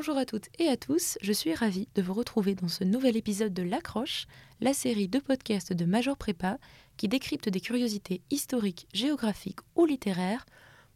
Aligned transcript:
Bonjour 0.00 0.16
à 0.16 0.24
toutes 0.24 0.48
et 0.58 0.68
à 0.68 0.78
tous, 0.78 1.18
je 1.20 1.30
suis 1.30 1.52
ravie 1.52 1.86
de 1.94 2.00
vous 2.00 2.14
retrouver 2.14 2.54
dans 2.54 2.68
ce 2.68 2.84
nouvel 2.84 3.18
épisode 3.18 3.52
de 3.52 3.62
L'Accroche, 3.62 4.26
la 4.62 4.72
série 4.72 5.08
de 5.08 5.18
podcasts 5.18 5.74
de 5.74 5.84
Major 5.84 6.16
Prépa 6.16 6.56
qui 6.96 7.06
décrypte 7.06 7.50
des 7.50 7.60
curiosités 7.60 8.22
historiques, 8.30 8.88
géographiques 8.94 9.58
ou 9.76 9.84
littéraires 9.84 10.46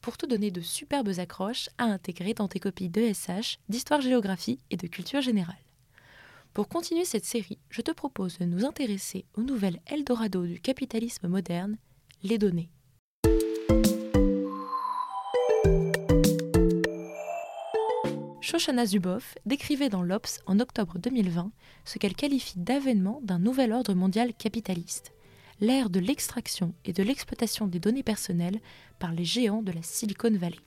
pour 0.01 0.17
te 0.17 0.25
donner 0.25 0.51
de 0.51 0.62
superbes 0.62 1.19
accroches 1.19 1.69
à 1.77 1.85
intégrer 1.85 2.32
dans 2.32 2.48
tes 2.48 2.61
copies 2.61 2.88
de 2.88 3.12
SH, 3.12 3.59
d'histoire-géographie 3.69 4.59
et 4.71 4.79
de 4.79 4.87
culture 4.87 5.21
générale. 5.21 5.61
Pour 6.55 6.68
continuer 6.68 7.05
cette 7.05 7.27
série, 7.27 7.59
je 7.68 7.82
te 7.82 7.91
propose 7.91 8.39
de 8.39 8.46
nous 8.46 8.64
intéresser 8.64 9.27
au 9.34 9.43
nouvel 9.43 9.82
Eldorado 9.84 10.46
du 10.46 10.61
capitalisme 10.61 11.29
moderne, 11.29 11.77
les 12.23 12.39
données. 12.39 12.71
Shoshana 18.55 18.86
Zuboff 18.86 19.34
décrivait 19.46 19.89
dans 19.89 20.05
l'Obs 20.05 20.39
en 20.46 20.61
octobre 20.61 21.01
2020 21.01 21.51
ce 21.84 21.98
qu'elle 21.98 22.15
qualifie 22.15 22.56
d'avènement 22.56 23.19
d'un 23.24 23.41
nouvel 23.41 23.73
ordre 23.73 23.95
mondial 23.95 24.33
capitaliste, 24.33 25.12
l'ère 25.60 25.91
de 25.91 25.98
l'extraction 25.98 26.73
et 26.84 26.93
de 26.93 27.02
l'exploitation 27.02 27.66
des 27.66 27.80
données 27.80 28.05
personnelles 28.05 28.60
par 29.01 29.10
les 29.10 29.24
géants 29.24 29.65
de 29.65 29.73
la 29.73 29.82
Silicon 29.82 30.30
Valley. 30.37 30.60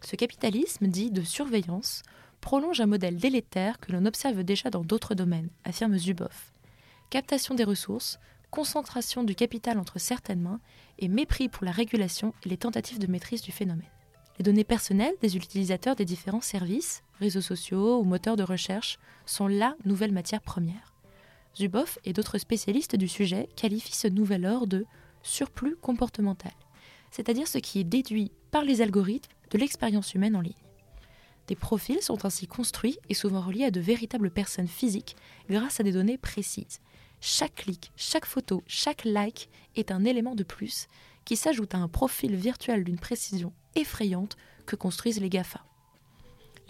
Ce 0.00 0.16
capitalisme 0.16 0.86
dit 0.86 1.10
de 1.10 1.20
surveillance 1.20 2.04
prolonge 2.40 2.80
un 2.80 2.86
modèle 2.86 3.18
délétère 3.18 3.80
que 3.80 3.92
l'on 3.92 4.06
observe 4.06 4.42
déjà 4.42 4.70
dans 4.70 4.82
d'autres 4.82 5.14
domaines, 5.14 5.50
affirme 5.64 5.98
Zuboff. 5.98 6.54
Captation 7.10 7.54
des 7.54 7.64
ressources, 7.64 8.18
concentration 8.50 9.24
du 9.24 9.34
capital 9.34 9.78
entre 9.78 9.98
certaines 9.98 10.40
mains 10.40 10.60
et 10.98 11.08
mépris 11.08 11.50
pour 11.50 11.66
la 11.66 11.70
régulation 11.70 12.32
et 12.46 12.48
les 12.48 12.56
tentatives 12.56 12.98
de 12.98 13.08
maîtrise 13.12 13.42
du 13.42 13.52
phénomène. 13.52 13.93
Les 14.38 14.42
données 14.42 14.64
personnelles 14.64 15.14
des 15.20 15.36
utilisateurs 15.36 15.94
des 15.94 16.04
différents 16.04 16.40
services, 16.40 17.04
réseaux 17.20 17.40
sociaux 17.40 18.00
ou 18.00 18.04
moteurs 18.04 18.36
de 18.36 18.42
recherche, 18.42 18.98
sont 19.26 19.46
la 19.46 19.76
nouvelle 19.84 20.12
matière 20.12 20.42
première. 20.42 20.92
Zuboff 21.56 21.98
et 22.04 22.12
d'autres 22.12 22.38
spécialistes 22.38 22.96
du 22.96 23.06
sujet 23.06 23.48
qualifient 23.54 23.94
ce 23.94 24.08
nouvel 24.08 24.44
ordre 24.44 24.66
de 24.66 24.86
surplus 25.22 25.76
comportemental, 25.76 26.52
c'est-à-dire 27.12 27.46
ce 27.46 27.58
qui 27.58 27.78
est 27.78 27.84
déduit 27.84 28.32
par 28.50 28.64
les 28.64 28.82
algorithmes 28.82 29.32
de 29.52 29.58
l'expérience 29.58 30.14
humaine 30.14 30.34
en 30.34 30.40
ligne. 30.40 30.52
Des 31.46 31.54
profils 31.54 32.02
sont 32.02 32.24
ainsi 32.24 32.48
construits 32.48 32.98
et 33.08 33.14
souvent 33.14 33.40
reliés 33.40 33.64
à 33.64 33.70
de 33.70 33.80
véritables 33.80 34.30
personnes 34.30 34.66
physiques 34.66 35.14
grâce 35.48 35.78
à 35.78 35.84
des 35.84 35.92
données 35.92 36.18
précises. 36.18 36.80
Chaque 37.20 37.54
clic, 37.54 37.92
chaque 37.96 38.26
photo, 38.26 38.64
chaque 38.66 39.04
like 39.04 39.48
est 39.76 39.92
un 39.92 40.04
élément 40.04 40.34
de 40.34 40.42
plus 40.42 40.88
qui 41.24 41.36
s'ajoute 41.36 41.74
à 41.74 41.78
un 41.78 41.88
profil 41.88 42.34
virtuel 42.34 42.82
d'une 42.82 42.98
précision 42.98 43.52
effrayante 43.74 44.36
que 44.66 44.76
construisent 44.76 45.20
les 45.20 45.30
GAFA. 45.30 45.64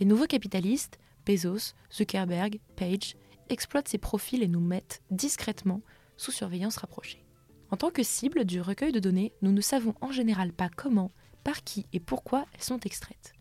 Les 0.01 0.07
nouveaux 0.07 0.27
capitalistes, 0.27 0.99
Bezos, 1.27 1.75
Zuckerberg, 1.93 2.61
Page, 2.77 3.17
exploitent 3.49 3.89
ces 3.89 3.99
profils 3.99 4.43
et 4.43 4.49
nous 4.49 4.61
mettent 4.61 5.03
discrètement 5.11 5.83
sous 6.17 6.33
surveillance 6.33 6.77
rapprochée. 6.77 7.25
En 7.71 7.77
tant 7.77 7.91
que 7.91 8.03
cible 8.03 8.45
du 8.45 8.61
recueil 8.61 8.93
de 8.93 9.01
données, 9.01 9.33
nous 9.43 9.53
ne 9.53 9.61
savons 9.61 9.95
en 10.01 10.13
général 10.13 10.53
pas 10.53 10.69
comment, 10.69 11.11
par 11.43 11.65
qui 11.65 11.87
et 11.93 12.01
pourquoi 12.01 12.47
elles 12.55 12.63
sont 12.63 12.81
extraites. 12.81 13.33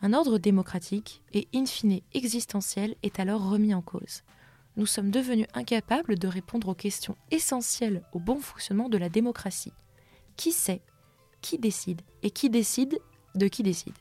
Un 0.00 0.12
ordre 0.12 0.38
démocratique 0.38 1.22
et 1.32 1.48
in 1.54 1.66
fine 1.66 2.00
existentiel 2.12 2.94
est 3.02 3.18
alors 3.18 3.50
remis 3.50 3.74
en 3.74 3.82
cause. 3.82 4.22
Nous 4.76 4.86
sommes 4.86 5.10
devenus 5.10 5.48
incapables 5.54 6.18
de 6.18 6.28
répondre 6.28 6.68
aux 6.68 6.74
questions 6.74 7.16
essentielles 7.32 8.04
au 8.12 8.20
bon 8.20 8.38
fonctionnement 8.38 8.88
de 8.88 8.96
la 8.96 9.08
démocratie. 9.08 9.72
Qui 10.36 10.52
sait 10.52 10.82
qui 11.40 11.58
décide 11.58 12.02
et 12.22 12.30
qui 12.30 12.50
décide 12.50 12.98
de 13.34 13.48
qui 13.48 13.62
décide. 13.62 13.94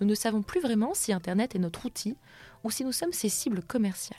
Nous 0.00 0.06
ne 0.06 0.14
savons 0.14 0.42
plus 0.42 0.60
vraiment 0.60 0.94
si 0.94 1.12
Internet 1.12 1.54
est 1.54 1.58
notre 1.58 1.86
outil 1.86 2.16
ou 2.64 2.70
si 2.70 2.84
nous 2.84 2.92
sommes 2.92 3.12
ses 3.12 3.28
cibles 3.28 3.62
commerciales. 3.62 4.18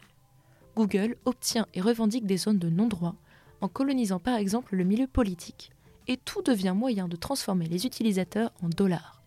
Google 0.75 1.17
obtient 1.25 1.67
et 1.73 1.81
revendique 1.81 2.25
des 2.25 2.37
zones 2.37 2.59
de 2.59 2.69
non-droit 2.69 3.15
en 3.61 3.67
colonisant 3.67 4.19
par 4.19 4.37
exemple 4.37 4.75
le 4.75 4.83
milieu 4.83 5.07
politique, 5.07 5.71
et 6.07 6.17
tout 6.17 6.41
devient 6.41 6.73
moyen 6.75 7.07
de 7.07 7.15
transformer 7.15 7.67
les 7.67 7.85
utilisateurs 7.85 8.51
en 8.63 8.69
dollars. 8.69 9.21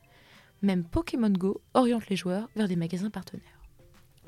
Même 0.63 0.85
Pokémon 0.85 1.31
Go 1.31 1.61
oriente 1.75 2.09
les 2.09 2.17
joueurs 2.17 2.49
vers 2.57 2.69
des 2.69 2.77
magasins 2.77 3.11
partenaires. 3.11 3.61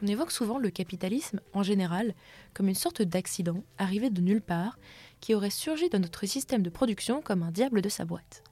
On 0.02 0.06
évoque 0.06 0.30
souvent 0.30 0.58
le 0.58 0.70
capitalisme 0.70 1.40
en 1.54 1.62
général 1.62 2.14
comme 2.52 2.68
une 2.68 2.74
sorte 2.74 3.02
d'accident 3.02 3.64
arrivé 3.78 4.10
de 4.10 4.20
nulle 4.20 4.42
part 4.42 4.78
qui 5.20 5.34
aurait 5.34 5.50
surgi 5.50 5.88
dans 5.88 5.98
notre 5.98 6.26
système 6.26 6.62
de 6.62 6.70
production 6.70 7.22
comme 7.22 7.42
un 7.42 7.50
diable 7.50 7.80
de 7.80 7.88
sa 7.88 8.04
boîte 8.04 8.44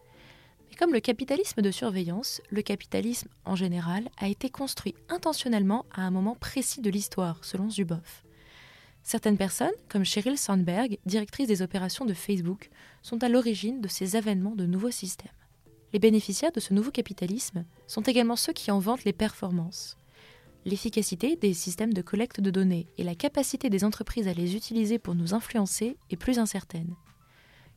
comme 0.74 0.92
le 0.92 1.00
capitalisme 1.00 1.62
de 1.62 1.70
surveillance, 1.70 2.40
le 2.50 2.62
capitalisme 2.62 3.28
en 3.44 3.56
général 3.56 4.08
a 4.18 4.28
été 4.28 4.50
construit 4.50 4.94
intentionnellement 5.08 5.84
à 5.92 6.02
un 6.02 6.10
moment 6.10 6.36
précis 6.36 6.80
de 6.80 6.90
l'histoire, 6.90 7.44
selon 7.44 7.70
Zuboff. 7.70 8.24
Certaines 9.02 9.36
personnes, 9.36 9.74
comme 9.88 10.04
Sheryl 10.04 10.38
Sandberg, 10.38 10.98
directrice 11.04 11.46
des 11.46 11.60
opérations 11.60 12.06
de 12.06 12.14
Facebook, 12.14 12.70
sont 13.02 13.22
à 13.22 13.28
l'origine 13.28 13.82
de 13.82 13.88
ces 13.88 14.16
avènements 14.16 14.56
de 14.56 14.64
nouveaux 14.64 14.90
systèmes. 14.90 15.30
Les 15.92 15.98
bénéficiaires 15.98 16.52
de 16.52 16.60
ce 16.60 16.72
nouveau 16.72 16.90
capitalisme 16.90 17.64
sont 17.86 18.02
également 18.02 18.36
ceux 18.36 18.54
qui 18.54 18.70
en 18.70 18.78
vantent 18.78 19.04
les 19.04 19.12
performances. 19.12 19.98
L'efficacité 20.64 21.36
des 21.36 21.52
systèmes 21.52 21.92
de 21.92 22.00
collecte 22.00 22.40
de 22.40 22.50
données 22.50 22.86
et 22.96 23.04
la 23.04 23.14
capacité 23.14 23.68
des 23.68 23.84
entreprises 23.84 24.26
à 24.26 24.32
les 24.32 24.56
utiliser 24.56 24.98
pour 24.98 25.14
nous 25.14 25.34
influencer 25.34 25.98
est 26.08 26.16
plus 26.16 26.38
incertaine. 26.38 26.94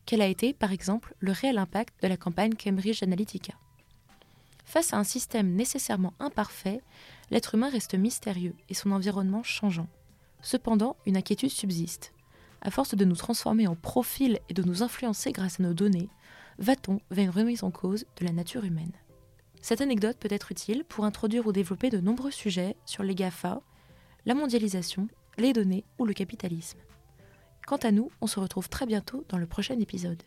Quel 0.07 0.21
a 0.21 0.27
été, 0.27 0.53
par 0.53 0.71
exemple, 0.71 1.13
le 1.19 1.33
réel 1.33 1.57
impact 1.57 2.01
de 2.01 2.07
la 2.07 2.15
campagne 2.15 2.53
Cambridge 2.53 3.03
Analytica 3.03 3.53
Face 4.63 4.93
à 4.93 4.97
un 4.97 5.03
système 5.03 5.53
nécessairement 5.53 6.13
imparfait, 6.21 6.81
l'être 7.29 7.55
humain 7.55 7.69
reste 7.69 7.93
mystérieux 7.93 8.55
et 8.69 8.73
son 8.73 8.93
environnement 8.93 9.43
changeant. 9.43 9.89
Cependant, 10.41 10.95
une 11.05 11.17
inquiétude 11.17 11.49
subsiste. 11.49 12.13
À 12.61 12.71
force 12.71 12.95
de 12.95 13.03
nous 13.03 13.17
transformer 13.17 13.67
en 13.67 13.75
profil 13.75 14.39
et 14.47 14.53
de 14.53 14.63
nous 14.63 14.81
influencer 14.81 15.33
grâce 15.33 15.59
à 15.59 15.63
nos 15.63 15.73
données, 15.73 16.07
va-t-on 16.57 17.01
vers 17.11 17.25
une 17.25 17.41
remise 17.41 17.65
en 17.65 17.71
cause 17.71 18.05
de 18.17 18.25
la 18.25 18.31
nature 18.31 18.63
humaine? 18.63 18.93
Cette 19.61 19.81
anecdote 19.81 20.17
peut 20.21 20.31
être 20.31 20.53
utile 20.53 20.85
pour 20.85 21.03
introduire 21.03 21.45
ou 21.47 21.51
développer 21.51 21.89
de 21.89 21.99
nombreux 21.99 22.31
sujets 22.31 22.77
sur 22.85 23.03
les 23.03 23.13
GAFA, 23.13 23.59
la 24.25 24.35
mondialisation, 24.35 25.09
les 25.37 25.51
données 25.51 25.83
ou 25.99 26.05
le 26.05 26.13
capitalisme. 26.13 26.79
Quant 27.67 27.75
à 27.83 27.91
nous, 27.91 28.09
on 28.21 28.27
se 28.27 28.39
retrouve 28.39 28.69
très 28.69 28.85
bientôt 28.85 29.25
dans 29.27 29.37
le 29.37 29.45
prochain 29.45 29.77
épisode. 29.77 30.23